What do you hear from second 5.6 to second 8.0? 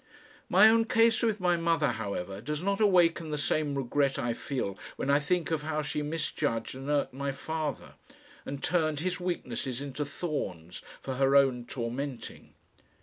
how she misjudged and irked my father,